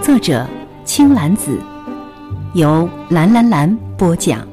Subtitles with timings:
[0.00, 0.48] 作者
[0.84, 1.58] 青兰子，
[2.54, 4.46] 由蓝蓝蓝播讲。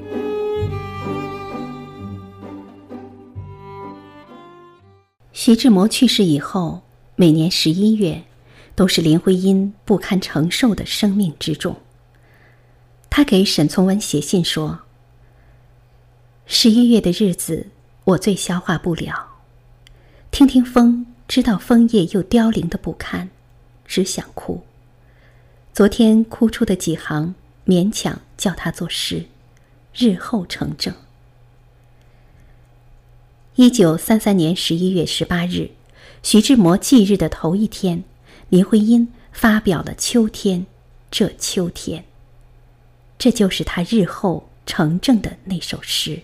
[5.32, 6.82] 徐志摩去世以后，
[7.16, 8.24] 每年十一月，
[8.74, 11.78] 都是林徽因不堪承受的生命之重。
[13.10, 14.80] 他给沈从文写信说
[16.48, 17.68] ：“十一月的日子，
[18.04, 19.28] 我最消化不了。
[20.32, 23.30] 听听风，知道枫叶又凋零的不堪，
[23.86, 24.64] 只想哭。
[25.76, 29.26] 昨天哭出的几行，勉强叫他作诗，
[29.94, 30.96] 日后成正。”
[33.56, 35.72] 一九三三年十一月十八日，
[36.24, 38.06] 徐志摩忌日的头一天，
[38.48, 40.62] 林徽因发表了《秋天》，
[41.12, 42.06] 这秋天，
[43.18, 46.22] 这就是他日后成正的那首诗。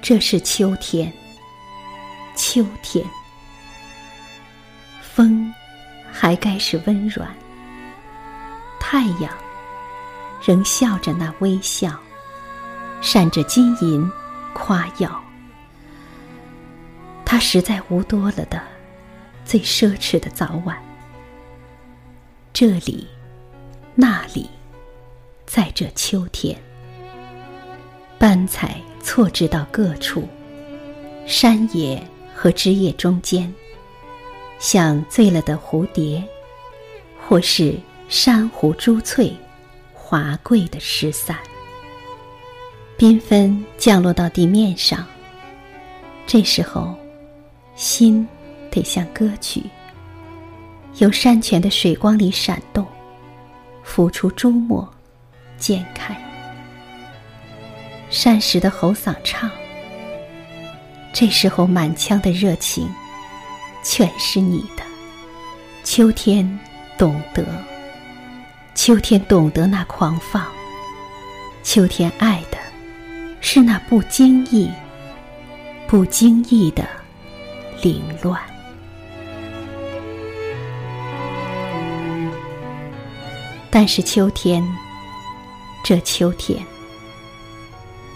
[0.00, 1.12] 这是秋天，
[2.44, 3.06] 秋天，
[5.00, 5.54] 风
[6.10, 7.32] 还该是温软，
[8.80, 9.32] 太阳。
[10.44, 11.96] 仍笑着那微笑，
[13.00, 14.10] 闪着金银，
[14.54, 15.22] 夸耀。
[17.24, 18.60] 他实在无多了的，
[19.44, 20.76] 最奢侈的早晚。
[22.52, 23.06] 这里，
[23.94, 24.50] 那里，
[25.46, 26.60] 在这秋天，
[28.18, 30.28] 斑彩错置到各处，
[31.24, 32.04] 山野
[32.42, 33.54] 和枝叶中间，
[34.58, 36.20] 像醉了的蝴蝶，
[37.16, 37.78] 或是
[38.08, 39.32] 珊瑚珠翠。
[39.94, 41.38] 华贵的失散，
[42.98, 45.06] 缤纷降落到地面上。
[46.26, 46.92] 这时候，
[47.76, 48.26] 心
[48.72, 49.62] 得像歌曲，
[50.96, 52.84] 由山泉的水光里闪动，
[53.84, 54.92] 浮出珠墨，
[55.56, 56.20] 渐开。
[58.10, 59.48] 山石的喉嗓唱。
[61.12, 62.88] 这时候满腔的热情，
[63.84, 64.82] 全是你的。
[65.84, 66.58] 秋天，
[66.96, 67.44] 懂得。
[68.74, 70.46] 秋天懂得那狂放，
[71.62, 72.56] 秋天爱的
[73.40, 74.70] 是那不经意、
[75.86, 76.88] 不经意的
[77.82, 78.40] 凌乱。
[83.70, 84.66] 但是秋天，
[85.84, 86.58] 这秋天，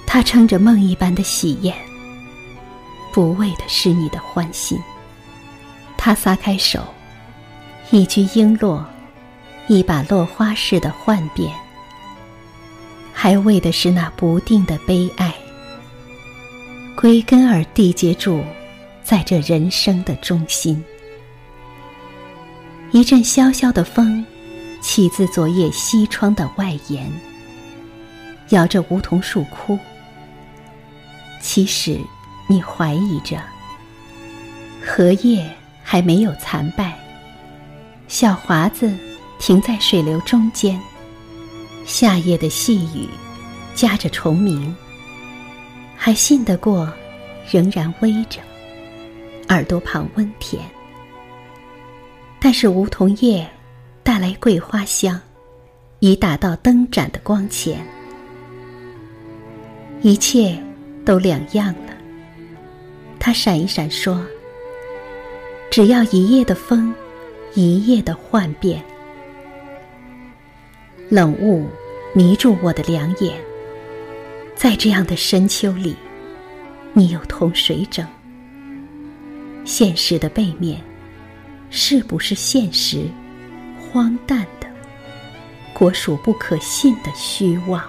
[0.07, 1.77] 他撑着梦一般的喜宴，
[3.17, 4.79] 不为的是你的欢心。
[5.97, 6.87] 他撒开手，
[7.91, 8.85] 一掬璎珞。
[9.69, 11.53] 一把落花似的幻变，
[13.13, 15.35] 还为的是那不定的悲哀，
[16.95, 18.45] 归根而缔结住，
[19.03, 20.85] 在这人生的中心。
[22.93, 24.25] 一阵萧萧的风，
[24.81, 27.11] 起自昨夜西窗的外檐，
[28.51, 29.77] 摇着梧桐树枯。
[31.41, 31.99] 其实，
[32.47, 33.39] 你怀疑着，
[34.85, 35.51] 荷叶
[35.83, 36.99] 还没有残败，
[38.09, 38.93] 小华子。
[39.39, 40.81] 停在水流中间，
[41.85, 43.07] 夏夜的细雨
[43.75, 44.75] 夹着虫鸣，
[45.95, 46.91] 还信得过，
[47.51, 48.41] 仍然微着，
[49.51, 50.63] 耳朵旁温甜。
[52.41, 53.47] 但是梧桐叶
[54.03, 55.21] 带来桂花香，
[55.99, 57.87] 已打到灯盏的光前，
[60.01, 60.59] 一切
[61.05, 61.86] 都两样了。
[63.27, 64.25] 他闪一闪说
[65.69, 66.95] ：“只要一夜的风，
[67.55, 68.81] 一夜的幻变。”
[71.11, 71.67] 冷雾
[72.15, 73.37] 迷住我的两眼，
[74.55, 75.97] 在这样的深秋里，
[76.93, 78.07] 你又同谁争？
[79.65, 80.81] 现实的背面，
[81.69, 83.09] 是不是现实？
[83.91, 84.69] 荒诞的，
[85.75, 87.83] 果属不可信的虚妄。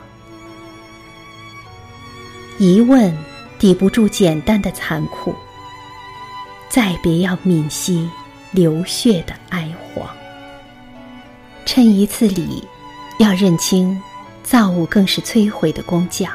[2.57, 3.16] 疑问
[3.59, 5.36] 抵不住简单的残酷，
[6.69, 8.09] 再别要泯息
[8.51, 10.07] 流血的哀惶。
[11.65, 12.63] 趁一次礼。
[13.19, 14.00] 要认清，
[14.44, 16.31] 造物更是摧毁的工匠。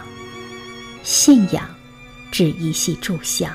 [1.04, 1.64] 信仰，
[2.32, 3.54] 只一系柱香。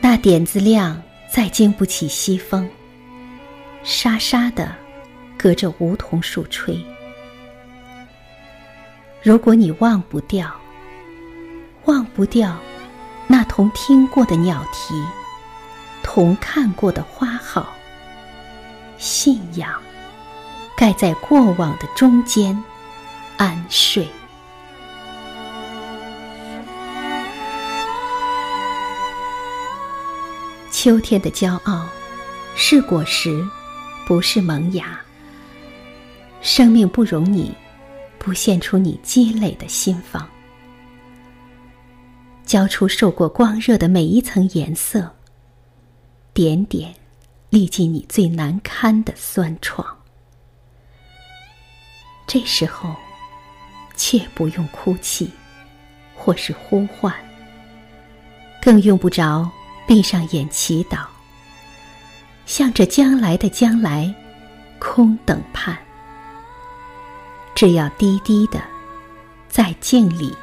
[0.00, 2.70] 那点子亮，再经不起西风。
[3.82, 4.72] 沙沙的，
[5.36, 6.80] 隔着梧桐树吹。
[9.20, 10.54] 如果你忘不掉，
[11.86, 12.56] 忘不掉，
[13.26, 14.94] 那同听过的鸟啼，
[16.02, 17.74] 同看过的花好。
[18.96, 19.70] 信仰
[20.76, 22.62] 盖在过往的中间，
[23.36, 24.08] 安睡。
[30.70, 31.86] 秋天的骄傲，
[32.56, 33.44] 是果实，
[34.06, 34.98] 不是萌芽。
[36.40, 37.54] 生命不容你
[38.18, 40.28] 不献出你积累的心房，
[42.44, 45.14] 交出受过光热的每一层颜色，
[46.32, 46.94] 点点。
[47.50, 49.86] 历尽你最难堪的酸创，
[52.26, 52.92] 这时候，
[53.94, 55.30] 切不用哭泣，
[56.16, 57.14] 或是呼唤，
[58.60, 59.48] 更用不着
[59.86, 61.06] 闭上眼祈祷，
[62.44, 64.12] 向着将来的将来，
[64.80, 65.78] 空等盼。
[67.54, 68.60] 只要低低的，
[69.48, 70.36] 在镜里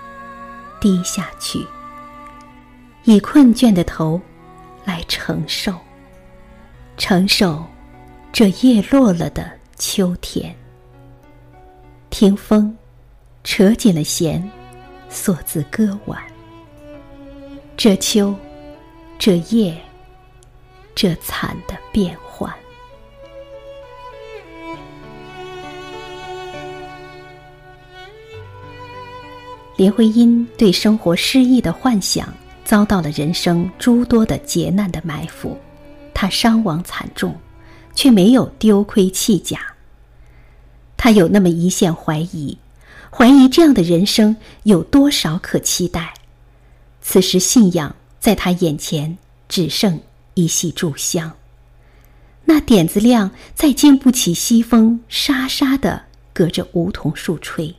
[0.79, 1.59] 低下去，
[3.03, 4.19] 以困倦的头
[4.85, 5.73] 来承受。
[6.97, 7.65] 承受
[8.31, 10.55] 这叶落了的秋天，
[12.11, 12.75] 听风，
[13.43, 14.47] 扯紧了弦，
[15.09, 16.21] 锁字歌完。
[17.75, 18.35] 这秋，
[19.17, 19.75] 这夜，
[20.93, 22.53] 这惨的变幻。
[29.75, 32.31] 林徽因对生活诗意的幻想，
[32.71, 35.57] 遭到了人生诸多的劫难的埋伏。
[36.13, 37.35] 他伤亡惨重，
[37.93, 39.59] 却没有丢盔弃甲。
[40.95, 42.57] 他有那么一线怀疑，
[43.11, 46.13] 怀疑这样的人生有多少可期待。
[47.01, 49.17] 此时信仰在他眼前
[49.49, 49.99] 只剩
[50.35, 51.35] 一系炷香，
[52.45, 57.75] 那点子亮再经不起西风沙沙的隔着梧桐树吹。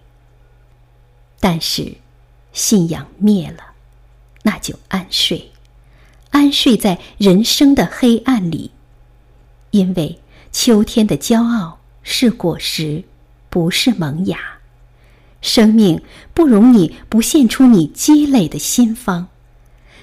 [1.40, 1.94] 但是，
[2.52, 3.71] 信仰灭了，
[4.42, 5.50] 那就安睡。
[6.30, 8.70] 安睡在人生的黑暗里，
[9.70, 10.18] 因为
[10.50, 13.04] 秋天的骄傲是果实，
[13.50, 14.38] 不是萌芽。
[15.40, 16.00] 生命
[16.32, 19.26] 不容你不献出你积累的心方，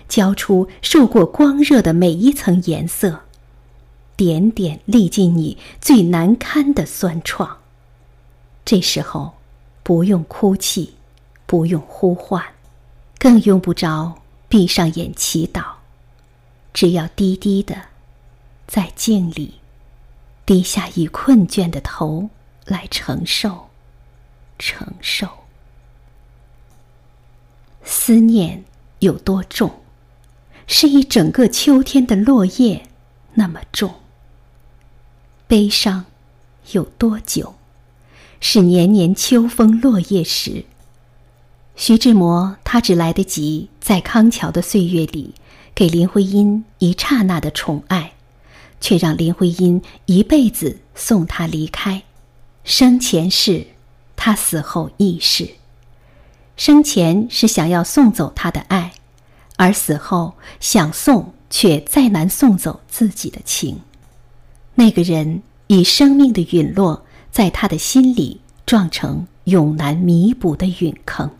[0.07, 3.21] 交出受过光热的每一层颜色，
[4.15, 7.57] 点点历尽你最难堪的酸创。
[8.65, 9.33] 这时候，
[9.81, 10.94] 不用哭泣，
[11.45, 12.44] 不用呼唤，
[13.18, 14.13] 更用不着
[14.49, 15.63] 闭上眼祈祷。
[16.73, 17.75] 只要低低的，
[18.67, 19.55] 在镜里
[20.45, 22.29] 低下以困倦的头
[22.65, 23.69] 来承受，
[24.57, 25.27] 承受。
[27.83, 28.63] 思念
[28.99, 29.81] 有多重，
[30.67, 32.87] 是一整个秋天的落叶
[33.33, 33.95] 那么重。
[35.47, 36.05] 悲伤
[36.73, 37.55] 有多久，
[38.39, 40.65] 是年年秋风落叶时。
[41.81, 45.33] 徐志摩他只来得及在康桥的岁月里。
[45.73, 48.11] 给林徽因一刹那的宠爱，
[48.81, 52.03] 却让林徽因一辈子送他离开。
[52.65, 53.65] 生前是，
[54.17, 55.49] 他死后亦是。
[56.57, 58.91] 生前是想要送走他的爱，
[59.55, 63.79] 而死后想送却再难送走自己的情。
[64.75, 71.31] 那个人以生命的陨落，在他的心里撞成永难弥补的陨坑。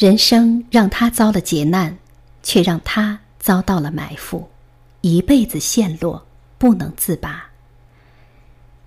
[0.00, 1.94] 人生让他遭了劫难。
[2.42, 4.48] 却让他遭到了埋伏，
[5.02, 6.26] 一辈子陷落，
[6.56, 7.44] 不能自拔。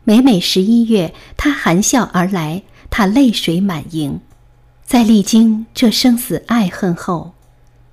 [0.04, 4.20] 每每十一月，他含笑而来，他泪水满盈。
[4.84, 7.32] 在历经这生死爱恨后，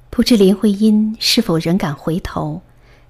[0.09, 2.59] 不知林徽因是否仍敢回头，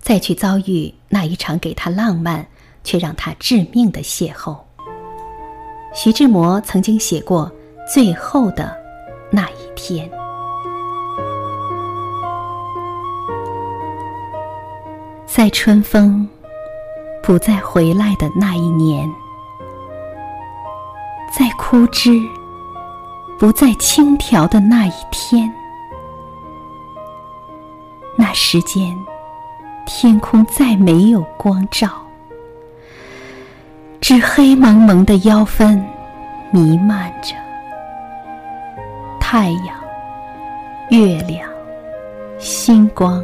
[0.01, 2.45] 再去遭遇那一场给他浪漫
[2.83, 4.59] 却让他致命的邂逅。
[5.95, 7.49] 徐志摩曾经写过
[7.95, 8.77] 《最后的
[9.31, 10.09] 那一天》。
[15.27, 16.29] 在春风
[17.23, 19.09] 不再回来的那一年，
[21.33, 22.21] 在枯枝
[23.39, 25.51] 不再轻条的那一天，
[28.17, 28.95] 那时间
[29.87, 31.89] 天空再没有光照，
[34.01, 35.81] 只黑蒙蒙的妖氛
[36.51, 37.35] 弥漫着，
[39.33, 39.77] 太阳、
[40.89, 41.49] 月亮、
[42.41, 43.23] 星光。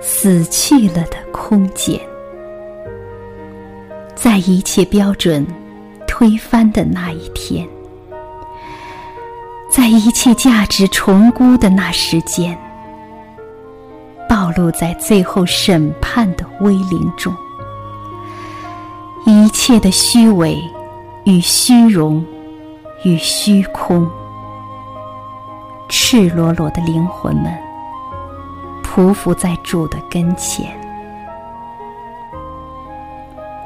[0.00, 2.00] 死去了的空间，
[4.14, 5.46] 在一切标准
[6.06, 7.68] 推翻的那一天，
[9.70, 12.56] 在一切价值重估的那时间，
[14.26, 17.34] 暴露在最后审判的威灵中，
[19.26, 20.58] 一切的虚伪
[21.26, 22.24] 与虚荣
[23.04, 24.08] 与虚空，
[25.88, 27.52] 赤裸裸的灵魂们。
[28.82, 30.74] 匍匐在主的跟前。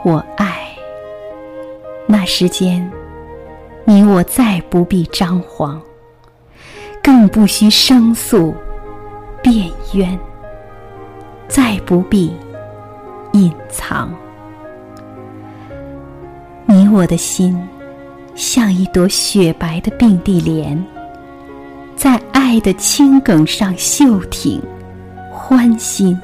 [0.05, 0.67] 我爱
[2.07, 2.91] 那时间，
[3.85, 5.81] 你我再不必张狂，
[7.00, 8.53] 更不需申诉
[9.41, 10.19] 辩冤，
[11.47, 12.35] 再不必
[13.33, 14.12] 隐藏。
[16.67, 17.62] 你我的心，
[18.35, 20.85] 像一朵雪白的并蒂莲，
[22.50, 24.61] 爱的青梗上秀挺、
[25.30, 26.21] 欢欣、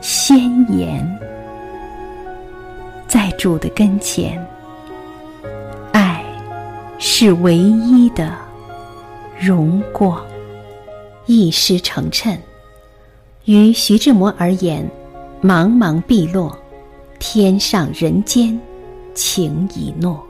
[0.00, 0.36] 鲜
[0.76, 1.08] 艳。
[3.06, 4.44] 在主的跟前，
[5.92, 6.24] 爱
[6.98, 8.36] 是唯一的
[9.38, 10.20] 荣光。
[11.26, 12.36] 一诗成谶，
[13.44, 14.84] 于徐志摩而言，
[15.40, 16.58] 茫茫碧落，
[17.20, 18.58] 天上人间，
[19.14, 20.20] 情已诺。